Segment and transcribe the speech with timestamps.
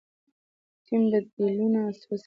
[0.85, 2.19] ټیم بدیلونه وڅېړل.